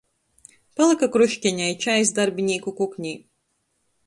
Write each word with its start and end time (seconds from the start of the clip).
Palyka 0.79 1.09
kruškeņa 1.17 1.67
i 1.75 1.75
čajs 1.85 2.13
darbinīku 2.21 2.75
kuknē. 2.81 3.17